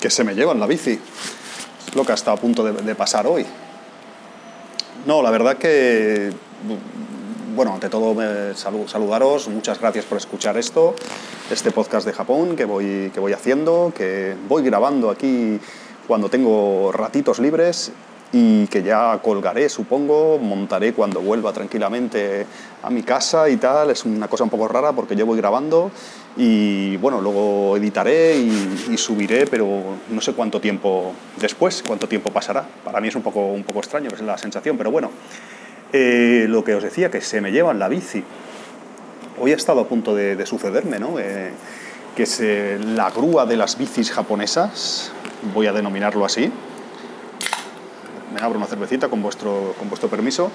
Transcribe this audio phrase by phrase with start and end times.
[0.00, 0.98] que se me llevan la bici.
[1.94, 3.46] lo que ha estado a punto de, pasar hoy.
[5.06, 6.30] No, la verdad que,
[7.54, 8.14] bueno, ante todo
[8.54, 10.94] saludaros, muchas gracias por escuchar esto,
[11.50, 15.58] este podcast de Japón que voy, que voy haciendo, que voy grabando aquí
[16.06, 17.92] cuando tengo ratitos libres
[18.32, 22.46] y que ya colgaré, supongo, montaré cuando vuelva tranquilamente
[22.82, 23.90] a mi casa y tal.
[23.90, 25.90] Es una cosa un poco rara porque yo voy grabando
[26.36, 29.66] y bueno, luego editaré y, subiré, pero
[30.10, 32.66] no sé cuánto tiempo después, cuánto tiempo pasará.
[32.84, 35.10] Para mí es un poco, un poco extraño, es la sensación, pero bueno.
[35.92, 38.22] Eh, lo que os decía, que se me llevan la bici.
[39.40, 41.18] Hoy ha estado a punto de, sucederme, ¿no?
[41.18, 41.52] Eh,
[42.16, 45.12] que es la grúa de las bicis japonesas,
[45.54, 46.50] voy a denominarlo así,
[48.36, 50.50] me abro una cervecita con vuestro, con vuestro permiso,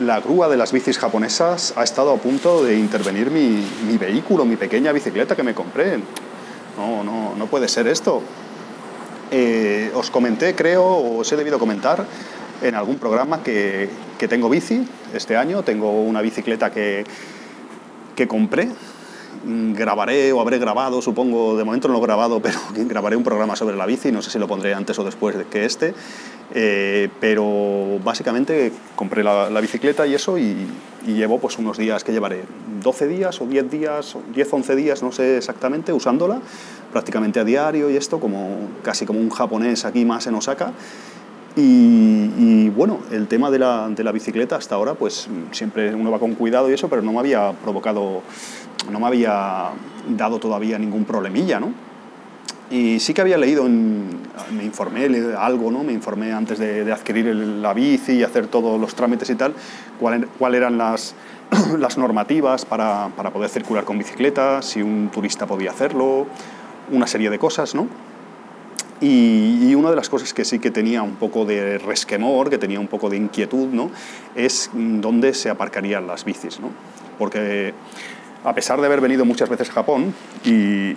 [0.00, 4.46] la grúa de las bicis japonesas ha estado a punto de intervenir mi, mi vehículo,
[4.46, 5.98] mi pequeña bicicleta que me compré.
[6.78, 8.22] No, no, no puede ser esto.
[9.30, 12.06] Eh, os comenté, creo, o os he debido comentar
[12.62, 17.04] en algún programa que, que tengo bici este año, tengo una bicicleta que,
[18.14, 18.68] que compré
[19.46, 23.56] grabaré o habré grabado, supongo, de momento no lo he grabado, pero grabaré un programa
[23.56, 25.94] sobre la bici, no sé si lo pondré antes o después de que este,
[26.54, 30.66] eh, pero básicamente compré la, bicicleta y eso y,
[31.06, 32.42] llevo pues unos días que llevaré
[32.82, 36.40] 12 días o 10 días, 10, 11 días, no sé exactamente, usándola
[36.92, 40.72] prácticamente a diario y esto, como, casi como un japonés aquí más en Osaka.
[41.58, 46.18] Y, bueno, el tema de la, de la, bicicleta hasta ahora, pues siempre uno va
[46.18, 48.20] con cuidado y eso, pero no me había provocado,
[48.90, 49.70] no me había
[50.06, 51.72] dado todavía ningún problemilla, ¿no?
[52.70, 55.08] Y sí que había leído, me informé
[55.38, 55.82] algo, ¿no?
[55.82, 59.54] Me informé antes de, adquirir la bici y hacer todos los trámites y tal,
[59.98, 61.14] cuáles cuál eran las,
[61.78, 66.26] las normativas para, para poder circular con bicicleta, si un turista podía hacerlo,
[66.92, 67.86] una serie de cosas, ¿no?
[69.00, 72.80] Y, una de las cosas que sí que tenía un poco de resquemor, que tenía
[72.80, 73.90] un poco de inquietud, ¿no?
[74.34, 76.60] es dónde se aparcarían las bicis.
[76.60, 76.70] ¿no?
[77.18, 77.74] Porque
[78.44, 80.14] a pesar de haber venido muchas veces a Japón
[80.44, 80.94] y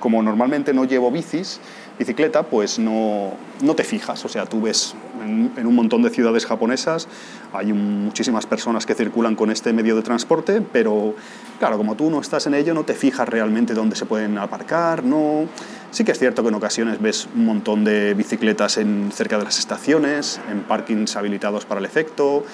[0.00, 1.60] como normalmente no llevo bicis,
[1.98, 3.32] bicicleta, pues no,
[3.62, 4.24] no te fijas.
[4.24, 7.08] O sea, tú ves en, un montón de ciudades japonesas,
[7.52, 11.14] hay muchísimas personas que circulan con este medio de transporte, pero
[11.58, 15.04] claro, como tú no estás en ello, no te fijas realmente dónde se pueden aparcar,
[15.04, 15.46] no...
[15.90, 19.44] Sí que es cierto que en ocasiones ves un montón de bicicletas en, cerca de
[19.44, 22.44] las estaciones, en parkings habilitados para el efecto,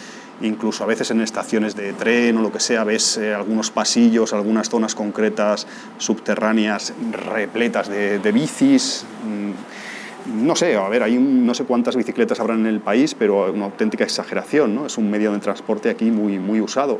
[0.40, 4.32] incluso a veces en estaciones de tren o lo que sea, ves eh, algunos pasillos,
[4.32, 5.66] algunas zonas concretas
[5.98, 9.04] subterráneas repletas de, bicis.
[9.26, 13.52] Mm, no sé, a ver, hay no sé cuántas bicicletas habrá en el país, pero
[13.52, 14.86] una auténtica exageración, ¿no?
[14.86, 16.98] Es un medio de transporte aquí muy, muy usado.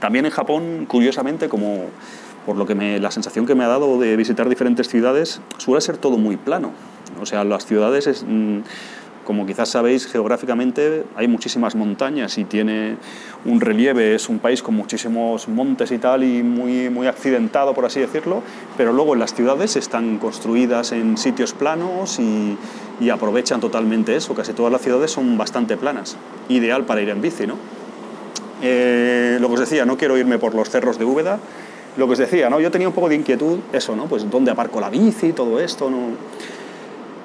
[0.00, 1.86] También en Japón, curiosamente, como
[2.46, 5.82] por lo que me, la sensación que me ha dado de visitar diferentes ciudades, suele
[5.82, 6.72] ser todo muy plano.
[7.20, 8.60] O sea, las ciudades es, mm,
[9.28, 12.96] como quizás sabéis, geográficamente hay muchísimas montañas y tiene
[13.44, 17.84] un relieve, es un país con muchísimos montes y tal, y muy, muy accidentado, por
[17.84, 18.42] así decirlo,
[18.78, 22.56] pero luego en las ciudades están construidas en sitios planos y,
[23.00, 24.34] y aprovechan totalmente eso.
[24.34, 26.16] Casi todas las ciudades son bastante planas,
[26.48, 27.56] ideal para ir en bici, ¿no?
[28.62, 31.38] Eh, lo que os decía, no quiero irme por los cerros de Úbeda,
[31.98, 32.60] lo que os decía, ¿no?
[32.60, 34.06] yo tenía un poco de inquietud, eso, ¿no?
[34.06, 36.16] pues dónde aparco la bici, todo esto, ¿no?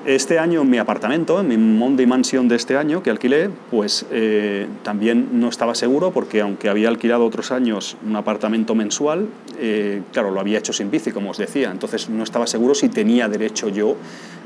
[0.05, 4.67] Este año mi apartamento, en mi Monday Mansion de este año que alquilé, pues eh,
[4.83, 10.31] también no estaba seguro porque aunque había alquilado otros años un apartamento mensual, eh, claro,
[10.31, 13.69] lo había hecho sin bici, como os decía, entonces no estaba seguro si tenía derecho
[13.69, 13.95] yo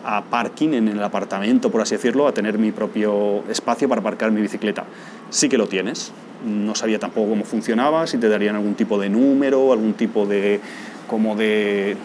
[0.06, 4.32] a parking en el apartamento, por así decirlo, a tener mi propio espacio para aparcar
[4.32, 4.86] mi bicicleta.
[5.32, 6.12] Sí que lo tienes,
[6.46, 10.60] no sabía tampoco cómo funcionaba, si te darían algún tipo de número, algún tipo de
[11.08, 11.98] como de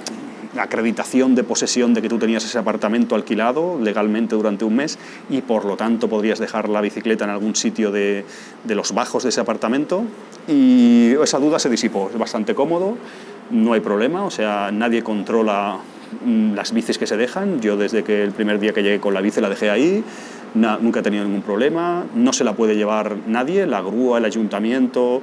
[0.56, 4.99] acreditación de posesión de que tú tenías ese apartamento alquilado legalmente durante un mes
[5.31, 8.25] y por lo tanto podrías dejar la bicicleta en algún sitio de,
[8.64, 10.04] de los bajos de ese apartamento.
[10.49, 12.96] Y esa duda se disipó, es bastante cómodo,
[13.50, 15.78] no hay problema, o sea, nadie controla
[16.25, 19.14] mm, las bicis que se dejan, yo desde que el primer día que llegué con
[19.14, 20.05] la bici la dejé ahí,
[20.55, 25.22] nunca he tenido ningún problema, no se la puede llevar nadie, la grúa, el ayuntamiento,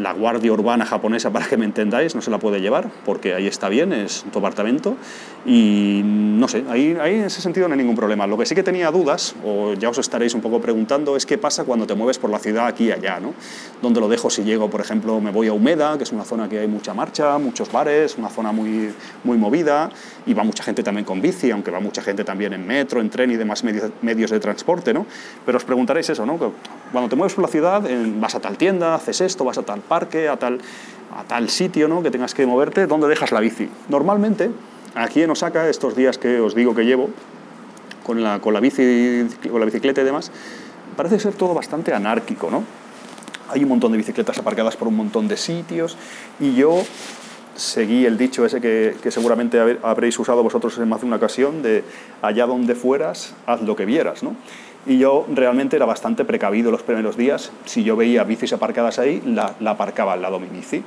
[0.00, 3.46] la guardia urbana japonesa, para que me entendáis, no se la puede llevar, porque ahí
[3.46, 4.96] está bien, es tu apartamento,
[5.44, 8.26] y no sé, ahí, ahí en ese sentido no hay ningún problema.
[8.26, 11.38] Lo que sí que tenía dudas, o ya os estaréis un poco preguntando, es qué
[11.38, 13.34] pasa cuando te mueves por la ciudad aquí y allá, ¿no?
[13.82, 16.48] ¿Dónde lo dejo si llego, por ejemplo, me voy a Humeda, que es una zona
[16.48, 18.92] que hay mucha marcha, muchos bares, una zona muy,
[19.24, 19.90] muy movida,
[20.26, 23.10] y va mucha gente también con bici, aunque va mucha gente también en metro, en
[23.10, 25.06] tren y demás medios, medios de transporte, ¿no?
[25.44, 26.38] Pero os preguntaréis eso, ¿no?
[26.92, 29.80] Cuando te mueves por la ciudad, vas a tal tienda, haces esto, vas a tal
[29.80, 30.60] parque, a tal,
[31.16, 32.02] a tal sitio ¿no?
[32.02, 33.68] que tengas que moverte, ¿dónde dejas la bici?
[33.88, 34.50] Normalmente,
[34.94, 37.10] aquí en Osaka, estos días que os digo que llevo,
[38.04, 40.32] con la, con la, bici, con la bicicleta y demás,
[40.96, 42.64] parece ser todo bastante anárquico, ¿no?
[43.48, 45.96] Hay un montón de bicicletas aparcadas por un montón de sitios
[46.40, 46.82] y yo
[47.54, 51.62] seguí el dicho ese que, que, seguramente habréis usado vosotros en más de una ocasión
[51.62, 51.84] de
[52.22, 54.34] allá donde fueras, haz lo que vieras, ¿no?
[54.86, 57.52] Y yo realmente era bastante precavido los primeros días.
[57.66, 60.82] Si yo veía bicis aparcadas ahí, la, aparcaba al lado de mi bici.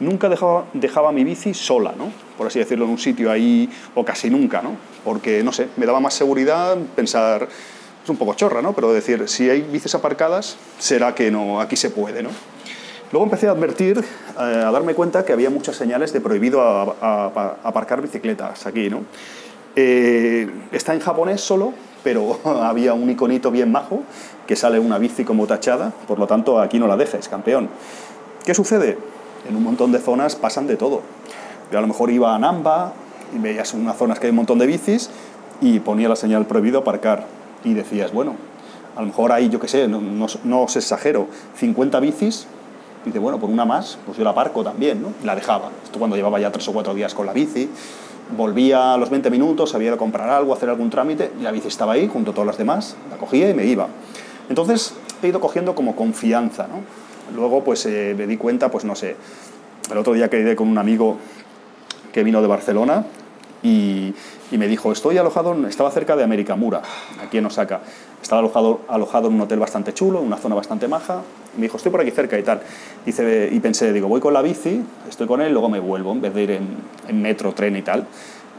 [0.00, 2.12] Nunca dejaba, dejaba mi bici sola, ¿no?
[2.36, 4.76] por así decirlo, en un sitio ahí, o casi nunca, ¿no?
[5.04, 7.48] porque, no sé, me daba más seguridad pensar,
[8.04, 8.74] es un poco chorra, ¿no?
[8.74, 12.22] pero decir, si hay bicis aparcadas, será que no, aquí se puede.
[12.22, 12.30] ¿no?
[13.10, 14.04] Luego empecé a advertir, eh,
[14.36, 16.60] a darme cuenta que había muchas señales de prohibido
[17.00, 18.90] aparcar bicicletas aquí.
[18.90, 19.02] ¿no?
[19.74, 21.72] Eh, está en japonés solo,
[22.02, 24.02] pero había un iconito bien majo
[24.46, 27.68] que sale una bici como tachada, por lo tanto aquí no la dejes, campeón.
[28.44, 28.98] ¿Qué sucede?
[29.48, 31.02] En un montón de zonas pasan de todo.
[31.70, 32.92] Yo a lo mejor iba a Namba
[33.34, 35.10] y veías unas zonas que hay un montón de bicis
[35.60, 37.26] y ponía la señal prohibido aparcar
[37.64, 38.36] y decías, bueno,
[38.96, 42.46] a lo mejor hay, yo qué sé, no, os exagero, 50 bicis,
[43.04, 45.12] y dice, bueno, por una más, pues yo la aparco también, ¿no?
[45.22, 45.70] Y la dejaba.
[45.84, 47.70] Esto cuando llevaba ya tres o cuatro días con la bici,
[48.36, 51.68] volvía a los 20 minutos, había de comprar algo, hacer algún trámite, y la bici
[51.68, 53.88] estaba ahí junto a todas las demás, la cogía y me iba.
[54.48, 56.82] Entonces he ido cogiendo como confianza, ¿no?
[57.34, 59.16] Luego pues eh, me di cuenta, pues no sé,
[59.90, 61.18] el otro día quedé con un amigo
[62.12, 63.04] que vino de Barcelona
[63.62, 64.14] y,
[64.52, 66.82] me dijo, estoy alojado, estaba cerca de Americamura,
[67.22, 67.80] aquí en Osaka,
[68.22, 71.22] estaba alojado, alojado en un hotel bastante chulo, en una zona bastante maja,
[71.58, 72.60] me dijo, estoy por aquí cerca y tal.
[73.04, 76.20] Dice, y pensé, digo, voy con la bici, estoy con él, luego me vuelvo, en
[76.20, 76.66] vez de ir en,
[77.08, 78.06] en metro, tren y tal.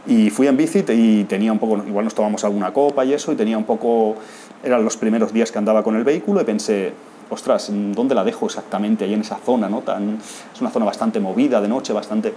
[0.07, 3.31] Y fui en bici y tenía un poco, igual nos tomamos alguna copa y eso,
[3.31, 4.15] y tenía un poco,
[4.63, 6.93] eran los primeros días que andaba con el vehículo y pensé,
[7.29, 9.05] ostras, ¿dónde la dejo exactamente?
[9.05, 9.81] Ahí en esa zona, ¿no?
[9.81, 10.17] Tan,
[10.53, 12.33] es una zona bastante movida de noche, bastante,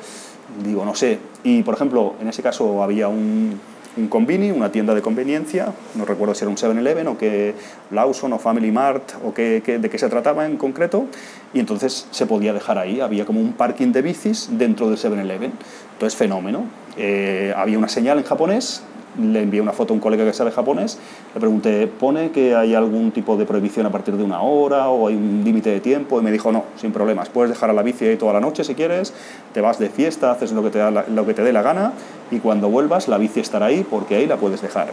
[0.65, 1.19] digo, no sé.
[1.45, 3.59] Y, por ejemplo, en ese caso había un,
[3.97, 7.55] un convini, una tienda de conveniencia, no recuerdo si era un 7-Eleven o que
[7.91, 11.07] Lawson o Family Mart o qué, de qué se trataba en concreto,
[11.53, 15.53] y entonces se podía dejar ahí, había como un parking de bicis dentro del 7-Eleven,
[15.93, 16.65] entonces fenómeno.
[16.97, 18.83] Eh, había una señal en japonés,
[19.21, 20.99] le envié una foto a un colega que sabe japonés,
[21.35, 25.09] le pregunté, ¿pone que hay algún tipo de prohibición a partir de una hora o
[25.09, 26.19] hay un límite de tiempo?
[26.21, 28.65] Y me dijo, no, sin problemas, puedes dejar a la bici ahí toda la noche
[28.65, 29.13] si quieres,
[29.53, 31.93] te vas de fiesta, haces lo que te, da lo que te dé la gana
[32.31, 34.93] y cuando vuelvas la bici estará ahí porque ahí la puedes dejar.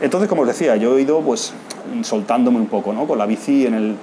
[0.00, 1.52] Entonces, como os decía, yo he ido pues
[2.02, 3.06] soltándome un poco, ¿no?
[3.06, 3.96] Con la bici en el,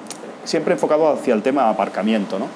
[0.43, 2.47] siempre enfocado hacia el tema aparcamiento, ¿no?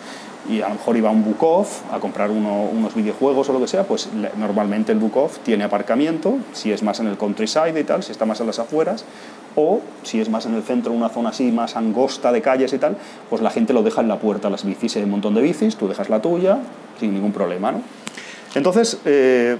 [0.49, 3.67] Y a lo mejor iba a un Bukov a comprar unos videojuegos o lo que
[3.67, 8.01] sea, pues normalmente el Bukov tiene aparcamiento, si es más en el countryside y tal,
[8.01, 9.05] si está más en las afueras,
[9.55, 12.79] o si es más en el centro, una zona así más angosta de calles y
[12.79, 12.97] tal,
[13.29, 15.75] pues la gente lo deja en la puerta, las bicis, hay un montón de bicis,
[15.75, 16.57] tú dejas la tuya
[16.99, 17.81] sin ningún problema, ¿no?
[18.55, 19.57] Entonces, eh,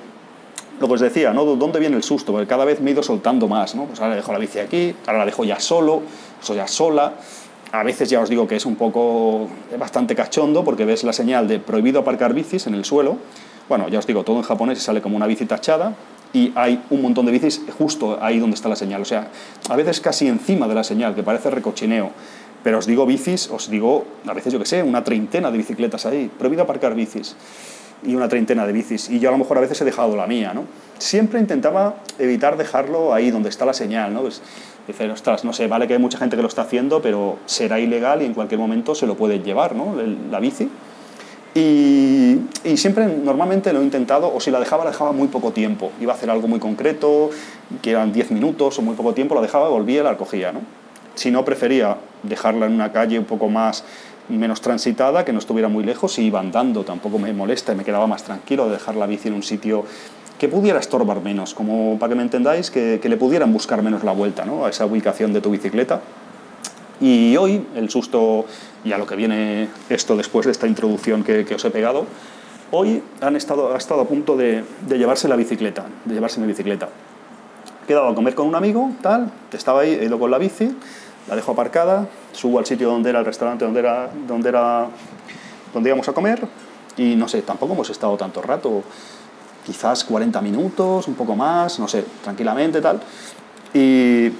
[0.80, 1.46] lo que os decía, ¿no?
[1.46, 2.32] ¿Dónde viene el susto?
[2.32, 3.86] Porque cada vez me he ido soltando más, ¿no?
[3.86, 6.02] Pues ahora dejo la bici aquí, ahora la dejo ya solo,
[6.42, 7.14] soy ya sola,
[7.72, 9.48] a veces ya os digo que es un poco
[9.78, 13.18] bastante cachondo porque ves la señal de prohibido aparcar bicis en el suelo.
[13.68, 15.96] Bueno, ya os digo, todo en japonés y sale como una bici tachada
[16.34, 19.02] y hay un montón de bicis justo ahí donde está la señal.
[19.02, 19.28] O sea,
[19.70, 22.12] a veces casi encima de la señal, que parece recochineo.
[22.64, 26.06] Pero os digo bicis, os digo, a veces yo que sé, una treintena de bicicletas
[26.06, 26.30] ahí.
[26.38, 27.36] Prohibido aparcar bicis.
[28.04, 29.10] Y una treintena de bicis.
[29.10, 30.64] Y yo a lo mejor a veces he dejado la mía, ¿no?
[30.98, 34.22] Siempre intentaba evitar dejarlo ahí donde está la señal, ¿no?
[34.22, 34.42] Pues,
[34.90, 37.80] Dice, ostras, no sé, vale que hay mucha gente que lo está haciendo, pero será
[37.80, 39.94] ilegal y en cualquier momento se lo puede llevar, ¿no?
[40.32, 40.68] La bici.
[41.54, 45.52] Y, y, siempre, normalmente lo he intentado, o si la dejaba, la dejaba muy poco
[45.52, 45.92] tiempo.
[46.02, 47.30] Iba a hacer algo muy concreto,
[47.84, 50.62] que eran 10 minutos o muy poco tiempo, la dejaba, volvía y la recogía, ¿no?
[51.14, 53.84] Si no, prefería dejarla en una calle un poco más
[54.38, 57.84] menos transitada, que no estuviera muy lejos y iba andando, tampoco me molesta y me
[57.84, 59.86] quedaba más tranquilo de dejar la bici en un sitio
[60.40, 64.14] que pudiera estorbar menos, como para que me entendáis, que, le pudieran buscar menos la
[64.14, 64.66] vuelta ¿no?
[64.66, 66.02] a esa ubicación de tu bicicleta.
[67.02, 68.46] Y hoy, el susto,
[68.84, 72.06] y a lo que viene esto después de esta introducción que, os he pegado,
[72.72, 76.90] hoy han estado, ha estado a punto de, llevarse la bicicleta, de llevarse mi bicicleta.
[77.84, 80.76] He quedado a comer con un amigo, tal, estaba ahí, he ido con la bici,
[81.28, 84.88] la dejo aparcada, subo al sitio donde era el restaurante, donde era, donde era
[85.74, 86.48] donde íbamos a comer
[86.98, 88.84] y no sé, tampoco hemos estado tanto rato,
[89.66, 93.00] quizás 40 minutos, un poco más, no sé, tranquilamente tal.
[93.74, 94.32] Y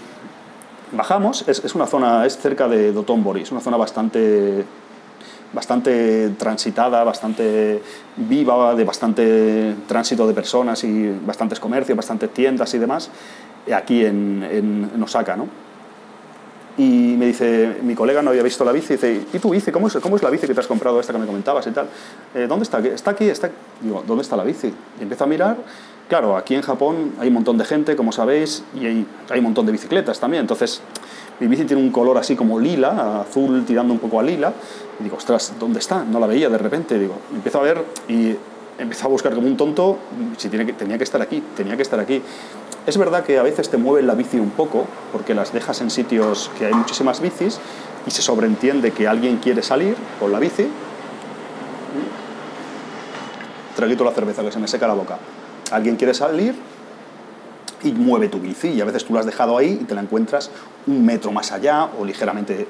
[0.92, 4.66] bajamos, es, es una zona, es cerca de Dotonbori, es una zona bastante
[5.54, 7.82] bastante transitada, bastante
[8.18, 13.10] viva, de bastante tránsito de personas y bastantes comercios, bastantes tiendas y demás,
[13.76, 14.48] aquí en,
[14.94, 15.48] en, Osaka, ¿no?
[16.80, 19.70] Y me dice, mi colega no había visto la bici, dice, ¿y tu bici?
[19.70, 21.72] ¿Cómo es, ¿Cómo es la bici que te has comprado, esta que me comentabas y
[21.72, 21.88] tal?
[22.34, 22.80] Eh, ¿Dónde está?
[22.80, 23.26] ¿Está aquí?
[23.26, 24.74] Está Digo, ¿dónde está la bici?
[25.00, 25.58] Y empiezo a mirar,
[26.08, 29.44] claro, aquí en Japón hay un montón de gente, como sabéis, y hay, hay un
[29.44, 30.82] montón de bicicletas también, entonces
[31.42, 34.54] mi bici tiene un color así como lila, azul tirando un poco a lila.
[35.00, 36.04] Y digo, ostras, ¿dónde está?
[36.04, 37.00] No la veía de repente.
[37.00, 38.36] Digo, empiezo a ver y
[38.80, 40.00] empiezo a buscar como un tonto
[40.38, 42.22] si tiene que, tenía que estar aquí, tenía que estar aquí.
[42.88, 45.92] Es verdad que a veces te mueve la bici un poco, porque las dejas en
[45.92, 47.60] sitios que hay muchísimas bicis
[48.08, 50.68] y se sobreentiende que alguien quiere salir con la bici.
[53.76, 55.20] Traguito la cerveza que se me seca la boca.
[55.72, 56.56] Alguien quiere salir
[57.84, 60.02] y mueve tu bici y a veces tú la has dejado ahí y te la
[60.02, 60.50] encuentras
[60.88, 62.68] un metro más allá o ligeramente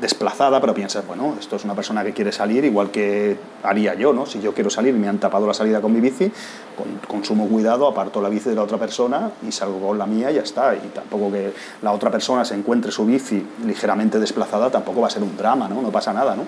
[0.00, 4.12] desplazada, pero piensas, bueno, esto es una persona que quiere salir igual que haría yo,
[4.12, 4.26] ¿no?
[4.26, 6.30] Si yo quiero salir y me han tapado la salida con mi bici,
[6.76, 10.06] con, con, sumo cuidado aparto la bici de la otra persona y salgo con la
[10.06, 10.74] mía y ya está.
[10.74, 11.52] Y tampoco que
[11.82, 15.68] la otra persona se encuentre su bici ligeramente desplazada, tampoco va a ser un drama,
[15.68, 15.82] ¿no?
[15.82, 16.44] No pasa nada, ¿no?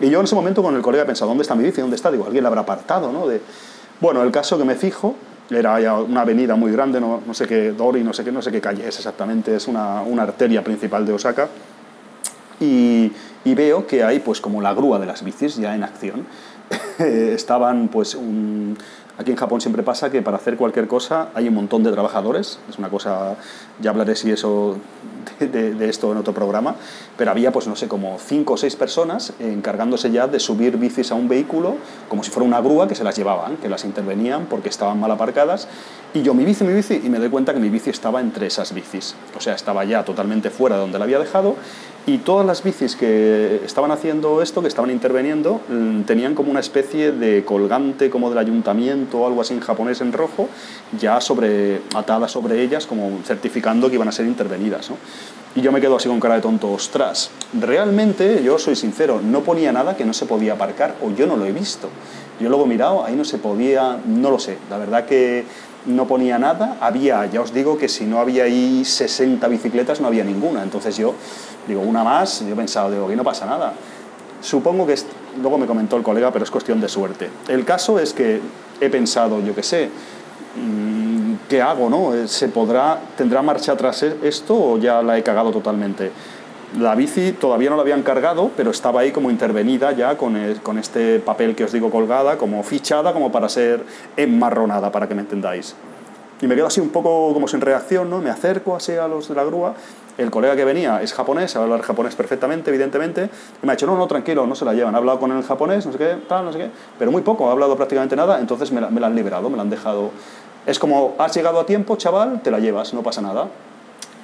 [0.00, 1.80] Y yo en ese momento con el colega he pensado, ¿dónde está mi bici?
[1.80, 2.10] ¿Dónde está?
[2.10, 3.26] Digo, alguien la habrá apartado, ¿no?
[3.26, 3.40] De...
[4.00, 5.14] Bueno, el caso que me fijo
[5.50, 8.50] era una avenida muy grande, no, no, sé qué, Dori, no sé qué, no sé
[8.50, 11.48] qué calle es exactamente, es una, una arteria principal de Osaka.
[12.62, 13.12] Y,
[13.44, 16.26] y, veo que hay pues como la grúa de las bicis ya en acción.
[16.98, 18.78] Estaban pues un,
[19.18, 22.58] Aquí en Japón siempre pasa que para hacer cualquier cosa hay un montón de trabajadores,
[22.70, 23.36] es una cosa,
[23.78, 24.78] ya hablaré si eso
[25.38, 26.76] de, de, esto en otro programa,
[27.18, 31.12] pero había pues no sé, como cinco o seis personas encargándose ya de subir bicis
[31.12, 31.76] a un vehículo
[32.08, 35.10] como si fuera una grúa que se las llevaban, que las intervenían porque estaban mal
[35.10, 35.68] aparcadas
[36.14, 38.46] y yo mi bici, mi bici y me doy cuenta que mi bici estaba entre
[38.46, 41.56] esas bicis, o sea, estaba ya totalmente fuera de donde la había dejado
[42.04, 46.60] y todas las bicis que estaban haciendo esto, que estaban interviniendo, mm, tenían como una
[46.60, 50.48] especie de colgante como del ayuntamiento o algo así en japonés en rojo,
[50.98, 54.90] ya sobre, atada sobre ellas, como certificando que iban a ser intervenidas.
[55.54, 59.42] Y yo me quedo así con cara de tonto, ostras, realmente, yo soy sincero, no
[59.42, 61.88] ponía nada que no se podía aparcar o yo no lo he visto.
[62.40, 65.44] Yo luego he mirado, ahí no se podía, no lo sé, la verdad que
[65.86, 70.08] no ponía nada, había, ya os digo que si no había ahí 60 bicicletas no
[70.08, 71.14] había ninguna, entonces yo
[71.66, 73.72] digo, una más, yo he pensado, digo, que no pasa nada.
[74.40, 74.96] Supongo que,
[75.40, 77.30] luego me comentó el colega, pero es cuestión de suerte.
[77.48, 78.40] El caso es que
[78.80, 79.88] he pensado, yo qué sé,
[80.56, 81.88] mm, ¿qué hago?
[81.88, 82.12] No?
[82.26, 86.10] ¿Se podrá, ¿Tendrá marcha atrás esto o ya la he cagado totalmente?
[86.78, 90.78] La bici todavía no la habían cargado, pero estaba ahí como intervenida ya con, con
[90.78, 93.84] este papel que os digo colgada, como fichada, como para ser
[94.16, 95.74] enmarronada, para que me entendáis.
[96.40, 98.18] Y me quedo así un poco como sin reacción, ¿no?
[98.18, 99.74] Me acerco así a los de la grúa.
[100.18, 103.30] El colega que venía es japonés, sabe hablar japonés perfectamente, evidentemente.
[103.62, 104.94] Y me ha dicho, no, no, tranquilo, no se la llevan.
[104.94, 106.70] Ha hablado con en japonés, no sé qué, tal, no sé qué.
[106.98, 109.56] Pero muy poco, ha hablado prácticamente nada, entonces me la, me la han liberado, me
[109.56, 110.10] la han dejado.
[110.66, 113.48] Es como, has llegado a tiempo, chaval, te la llevas, no pasa nada.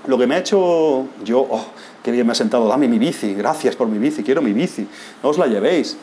[0.06, 1.66] Lo que me ha hecho yo, oh,
[2.02, 4.86] qué bien me ha sentado, dame mi bici, gracias por mi bici, quiero mi bici,
[5.22, 5.96] no os la llevéis.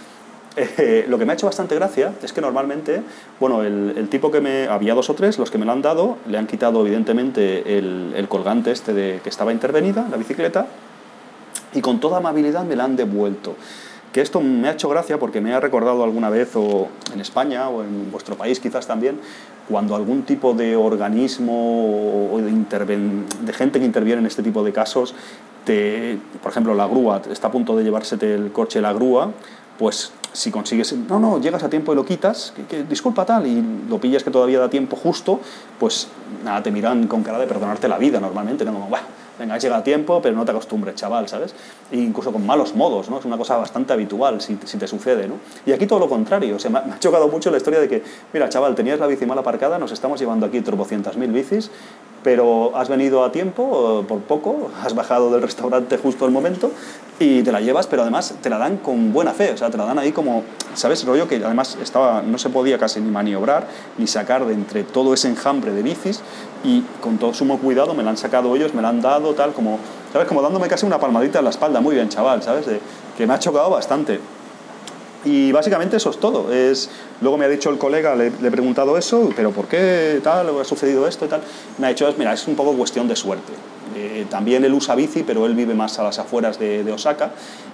[0.58, 3.02] Eh, lo que me ha hecho bastante gracia es que normalmente,
[3.40, 4.68] bueno, el, tipo que me...
[4.68, 8.14] Había dos o tres, los que me lo han dado, le han quitado evidentemente el,
[8.16, 10.68] el, colgante este de que estaba intervenida, la bicicleta,
[11.74, 13.56] y con toda amabilidad me la han devuelto.
[14.14, 17.68] Que esto me ha hecho gracia porque me ha recordado alguna vez, o en España,
[17.68, 19.20] o en vuestro país quizás también,
[19.70, 22.98] cuando algún tipo de organismo o de,
[23.42, 25.16] de gente que interviene en este tipo de casos,
[25.66, 29.32] te, por ejemplo, la grúa, está a punto de llevársete el coche la grúa,
[29.78, 33.64] pues si consigues, no, no, llegas a tiempo y lo quitas, que, disculpa tal, y
[33.90, 35.40] lo pillas que todavía da tiempo justo,
[35.80, 36.08] pues
[36.44, 38.74] nada, te miran con cara de perdonarte la vida normalmente, ¿no?
[38.74, 39.02] Como, bah,
[39.38, 41.54] venga, llega a tiempo, pero no te acostumbres, chaval, ¿sabes?
[41.92, 43.20] E incluso con malos modos, ¿no?
[43.20, 45.36] Es una cosa bastante habitual si, si te sucede, ¿no?
[45.66, 48.04] Y aquí todo lo contrario, o sea, me ha, chocado mucho la historia de que,
[48.34, 51.72] mira, chaval, tenías la bici mal aparcada, nos estamos llevando aquí tropocientas mil bicis,
[52.26, 56.72] pero has venido a tiempo, por poco, has bajado del restaurante justo al momento
[57.20, 59.78] y te la llevas, pero además te la dan con buena fe, o sea, te
[59.78, 61.06] la dan ahí como, ¿sabes?
[61.06, 63.68] Rollo que además estaba, no se podía casi ni maniobrar
[64.00, 66.22] ni sacar de entre todo ese enjambre de bicis
[66.66, 69.54] y con todo sumo cuidado me la han sacado ellos, me la han dado, tal,
[69.54, 69.78] como,
[70.12, 70.28] ¿sabes?
[70.28, 72.66] Como dándome casi una palmadita en la espalda, muy bien, chaval, ¿sabes?
[72.66, 72.80] De,
[73.16, 74.20] que me ha chocado bastante.
[75.24, 76.52] Y básicamente eso es todo.
[76.52, 76.90] Es,
[77.22, 80.50] luego me ha dicho el colega, le, he preguntado eso, pero ¿por qué tal?
[80.60, 81.42] ¿Ha sucedido esto y tal?
[81.78, 83.54] Me ha dicho, mira, es un poco cuestión de suerte.
[83.96, 87.32] Eh, también él usa bici, pero él vive más a las afueras de, de, Osaka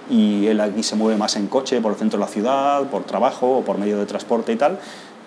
[0.08, 3.04] y él aquí se mueve más en coche por el centro de la ciudad, por
[3.04, 4.78] trabajo o por medio de transporte y tal.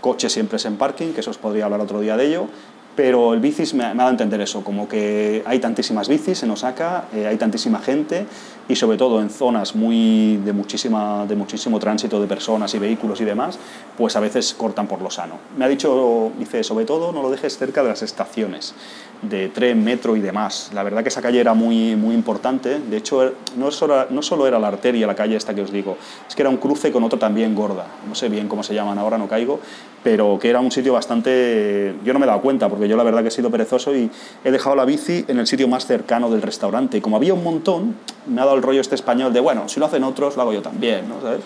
[0.02, 2.48] Coche siempre es en parking, que eso os podría hablar otro día de ello.
[2.96, 6.52] Pero el bicis me, ha dado a entender eso, como que hay tantísimas bicis en
[6.52, 8.26] Osaka, eh, hay tantísima gente
[8.68, 13.20] y sobre todo en zonas muy de, muchísima, de muchísimo tránsito de personas y vehículos
[13.22, 13.60] y demás,
[13.98, 15.36] pues a veces cortan por lo sano.
[15.58, 18.74] Me ha dicho, dice, sobre todo no lo dejes cerca de las estaciones
[19.22, 20.72] de tren, metro y demás.
[20.74, 24.48] La verdad que esa calle era muy, muy importante, de hecho no solo, no solo
[24.48, 25.98] era la arteria, la calle esta que os digo,
[26.28, 28.98] es que era un cruce con otra también gorda, no sé bien cómo se llaman
[28.98, 29.60] ahora, no caigo,
[30.06, 31.96] pero que era un sitio bastante...
[32.06, 34.12] Yo no me he dado cuenta, porque yo la verdad que he sido perezoso y
[34.44, 36.98] he dejado la bici en el sitio más cercano del restaurante.
[36.98, 37.96] Y como había un montón,
[38.28, 40.54] me ha dado el rollo este español de, bueno, si lo hacen otros, lo hago
[40.54, 41.20] yo también, ¿no?
[41.22, 41.42] ¿Sabes?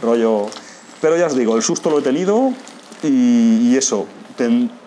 [0.00, 0.46] Rollo...
[1.00, 2.52] Pero ya os digo, el susto lo he tenido
[3.02, 4.06] y, eso,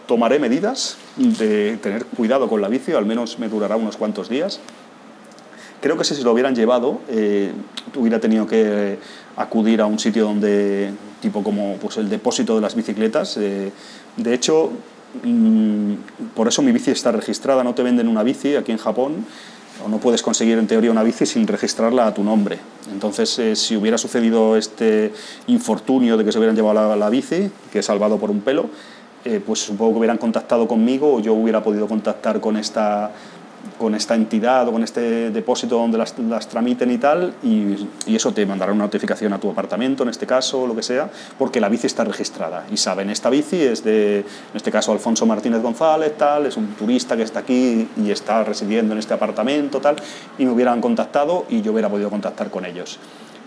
[0.06, 4.62] tomaré medidas de tener cuidado con la bici, al menos me durará unos cuantos días.
[5.82, 7.52] Creo que si se lo hubieran llevado, eh,
[7.96, 8.98] hubiera tenido que
[9.36, 10.92] acudir a un sitio donde,
[11.22, 13.38] tipo como pues, el depósito de las bicicletas.
[13.38, 13.72] Eh,
[14.16, 14.72] de hecho,
[15.24, 15.94] mm,
[16.36, 19.26] por eso mi bici está registrada, no te venden una bici aquí en Japón,
[19.86, 22.58] o no puedes conseguir en teoría una bici sin registrarla a tu nombre.
[22.92, 25.14] Entonces, eh, si hubiera sucedido este
[25.46, 28.72] infortunio de que se hubieran llevado la, la bici, que he salvado por un pelo,
[29.26, 33.12] eh, pues supongo que hubieran contactado conmigo o yo hubiera podido contactar con esta
[33.78, 38.34] con esta entidad o con este depósito donde las, las tramiten y tal, y, eso
[38.34, 41.60] te mandará una notificación a tu apartamento, en este caso, o lo que sea, porque
[41.60, 42.66] la bici está registrada.
[42.72, 46.74] Y saben, esta bici es de, en este caso, Alfonso Martínez González, tal, es un
[46.74, 49.96] turista que está aquí y está residiendo en este apartamento, tal,
[50.38, 53.00] y me hubieran contactado y yo hubiera podido contactar con ellos.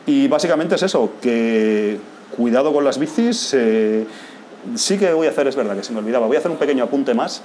[0.07, 1.99] Y básicamente es eso, que
[2.37, 3.55] cuidado con las bicis.
[3.55, 4.07] Eh,
[4.75, 6.57] sí que voy a hacer, es verdad que se me olvidaba, voy a hacer un
[6.57, 7.43] pequeño apunte más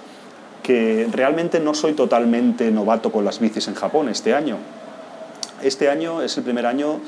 [0.66, 4.58] que realmente no soy totalmente novato con las bicis en Japón este año.
[5.62, 7.02] Este año es el primer año,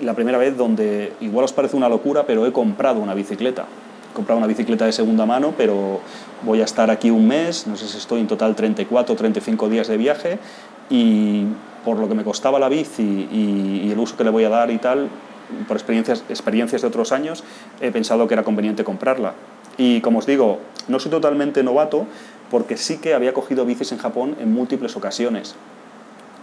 [0.00, 3.66] la primera vez donde, igual os parece una locura, pero he comprado una bicicleta.
[4.10, 6.00] He comprado una bicicleta de segunda mano, pero
[6.46, 9.68] voy a estar aquí un mes, no sé si estoy en total 34 o 35
[9.68, 10.38] días de viaje
[10.88, 11.44] y
[11.84, 14.48] por lo que me costaba la bici y, y el uso que le voy a
[14.48, 15.10] dar y tal,
[15.68, 17.44] por experiencias, experiencias de otros años,
[17.82, 19.34] he pensado que era conveniente comprarla.
[19.76, 22.06] Y como os digo, no soy totalmente novato,
[22.50, 25.54] porque sí que había cogido bicis en Japón en múltiples ocasiones.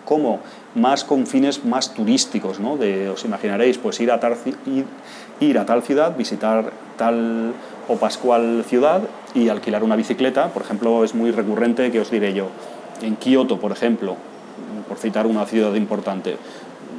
[0.05, 0.39] como
[0.75, 2.77] Más con fines más turísticos, ¿no?
[2.77, 4.19] De, os imaginaréis, pues ir a,
[5.39, 7.53] ir, a tal ciudad, visitar tal
[7.87, 9.01] o pascual ciudad
[9.33, 10.49] y alquilar una bicicleta.
[10.49, 12.47] Por ejemplo, es muy recurrente que os diré yo,
[13.01, 14.15] en Kioto, por ejemplo,
[14.87, 16.37] por citar una ciudad importante,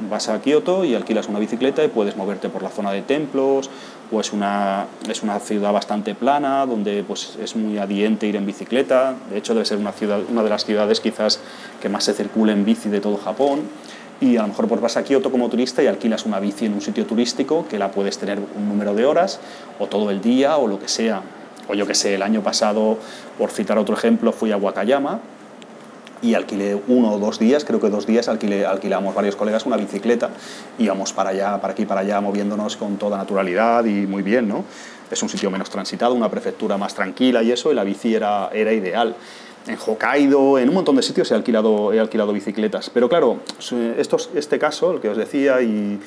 [0.09, 3.69] vas a Kioto y alquilas una bicicleta y puedes moverte por la zona de templos,
[4.11, 8.45] o es una, es una ciudad bastante plana, donde pues, es muy adiente ir en
[8.45, 11.39] bicicleta, de hecho debe ser una, ciudad, una de las ciudades quizás
[11.81, 13.61] que más se circula en bici de todo Japón,
[14.21, 16.73] y a lo mejor pues vas a Kioto como turista y alquilas una bici en
[16.73, 19.39] un sitio turístico que la puedes tener un número de horas,
[19.79, 21.21] o todo el día, o lo que sea.
[21.67, 22.97] O yo que sé, el año pasado,
[23.37, 25.19] por citar otro ejemplo, fui a Wakayama,
[26.23, 29.77] y alquilé uno o dos días, creo que dos días alquilé, alquilamos varios colegas una
[29.77, 30.29] bicicleta,
[30.79, 34.63] íbamos para allá, para aquí, para allá, moviéndonos con toda naturalidad y muy bien, ¿no?
[35.11, 38.49] Es un sitio menos transitado, una prefectura más tranquila y eso, y la bici era,
[38.53, 39.15] era ideal.
[39.67, 42.89] En Hokkaido, en un montón de sitios he alquilado, he alquilado bicicletas.
[42.89, 43.39] Pero claro,
[43.97, 45.99] estos, este caso, el que os decía, y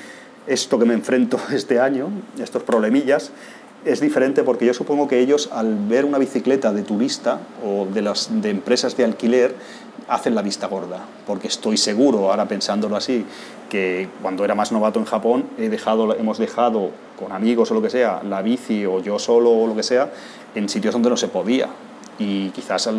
[0.46, 3.30] esto que me enfrento este año, estos problemillas,
[3.86, 8.02] es diferente porque yo supongo que ellos al ver una bicicleta de turista o de
[8.02, 9.54] las de empresas de alquiler
[10.08, 13.24] hacen la vista gorda, porque estoy seguro, ahora pensándolo así,
[13.68, 17.82] que cuando era más novato en Japón he dejado, hemos dejado con amigos o lo
[17.82, 20.10] que sea la bici o yo solo o lo que sea
[20.54, 21.68] en sitios donde no se podía
[22.18, 22.92] y quizás eh,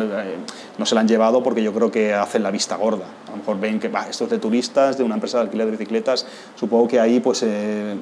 [0.78, 3.06] no se la han llevado porque yo creo que hacen la vista gorda.
[3.26, 6.26] A lo mejor ven que es de turistas, de una empresa de alquiler de bicicletas,
[6.56, 7.96] supongo que ahí pues eh,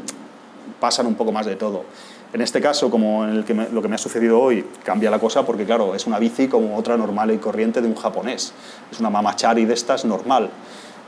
[0.78, 1.84] pasan un poco más de todo.
[2.32, 5.64] En este caso, como en lo que me ha sucedido hoy, cambia la cosa porque,
[5.64, 8.52] claro, es una bici como otra normal y corriente de un japonés.
[8.90, 10.50] Es una mamachari de estas normal.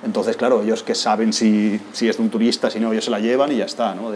[0.05, 3.11] Entonces, claro, ellos que saben si, si, es de un turista, si no, ellos se
[3.11, 3.95] la llevan y ya está.
[3.95, 4.13] ¿no?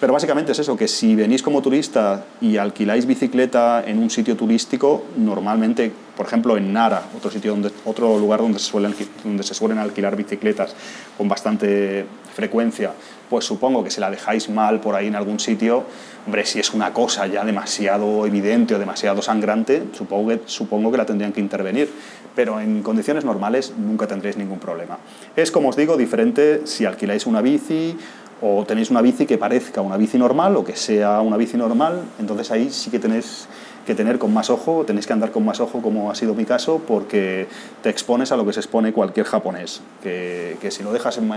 [0.00, 4.36] Pero básicamente es eso, que si venís como turista y alquiláis bicicleta en un sitio
[4.36, 9.42] turístico, normalmente, por ejemplo, en Nara, otro, sitio donde, otro lugar donde se, suelen, donde
[9.42, 10.76] se suelen alquilar bicicletas
[11.16, 12.92] con bastante frecuencia,
[13.28, 15.84] pues supongo que si la dejáis mal por ahí en algún sitio,
[16.26, 20.98] hombre, si es una cosa ya demasiado evidente o demasiado sangrante, supongo que, supongo que
[20.98, 21.90] la tendrían que intervenir.
[22.36, 24.98] Pero en condiciones normales nunca tendréis ningún problema.
[25.34, 27.96] Es, como os digo, diferente si alquiláis una bici
[28.40, 32.02] o tenéis una bici que parezca una bici normal o que sea una bici normal,
[32.18, 33.48] entonces ahí sí que tenéis
[33.88, 36.44] que tener con más ojo, tenéis que andar con más ojo como ha sido mi
[36.44, 37.46] caso, porque
[37.82, 41.30] te expones a lo que se expone cualquier japonés, que, que si lo dejas en,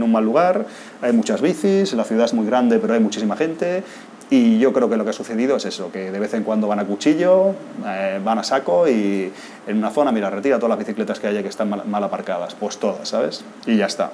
[0.00, 0.66] un mal lugar,
[1.02, 3.82] hay muchas bicis, la ciudad es muy grande pero hay muchísima gente,
[4.30, 6.68] y yo creo que lo que ha sucedido es eso, que de vez en cuando
[6.68, 9.32] van a cuchillo, eh, van a saco y
[9.66, 12.78] en una zona, mira, retira todas las bicicletas que haya que están mal aparcadas, pues
[12.78, 13.44] todas, ¿sabes?
[13.66, 14.12] Y ya está.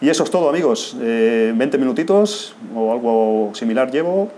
[0.00, 0.94] Y eso es todo, amigos.
[0.98, 4.30] 20 eh, minutitos o algo similar llevo.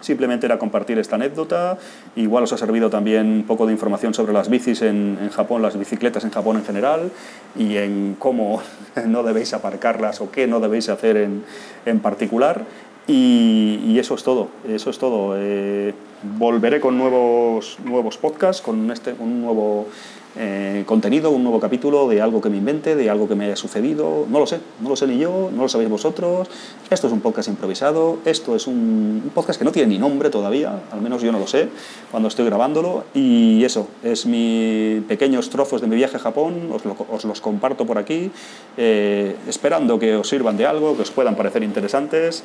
[0.00, 1.76] Simplemente era compartir esta anécdota.
[2.16, 5.60] Igual os ha servido también un poco de información sobre las bicis en, en Japón,
[5.60, 7.10] las bicicletas en Japón en general
[7.54, 8.62] y en cómo
[9.06, 11.44] no debéis aparcarlas o qué no debéis hacer en,
[11.84, 12.64] en particular.
[13.10, 15.34] Y, y, eso es todo, eso es todo.
[15.36, 15.92] Eh,
[16.38, 19.88] volveré con nuevos, nuevos podcasts, con este, un nuevo
[20.36, 23.56] eh, contenido, un nuevo capítulo de algo que me invente, de algo que me haya
[23.56, 24.26] sucedido.
[24.30, 26.48] No lo sé, no lo sé ni yo, no lo sabéis vosotros.
[26.88, 30.30] Esto es un podcast improvisado, esto es un, un podcast que no tiene ni nombre
[30.30, 31.68] todavía, al menos yo no lo sé
[32.12, 33.02] cuando estoy grabándolo.
[33.12, 37.40] Y eso, es mi pequeños trozos de mi viaje a Japón, os, lo, os los
[37.40, 38.30] comparto por aquí,
[38.76, 42.44] eh, esperando que os sirvan de algo, que os puedan parecer interesantes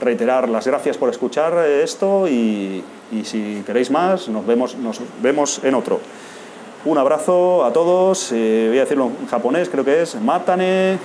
[0.00, 2.82] reiterar las gracias por escuchar esto y,
[3.12, 6.00] y, si queréis más, nos vemos, nos vemos en otro.
[6.84, 10.98] Un abrazo a todos, eh, voy a decirlo en japonés, creo que es Matane